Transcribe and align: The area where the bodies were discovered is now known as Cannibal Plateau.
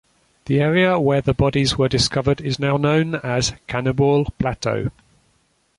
The 0.45 0.59
area 0.59 0.97
where 0.99 1.21
the 1.21 1.31
bodies 1.35 1.77
were 1.77 1.87
discovered 1.87 2.41
is 2.41 2.57
now 2.57 2.75
known 2.75 3.13
as 3.17 3.53
Cannibal 3.67 4.25
Plateau. 4.39 4.89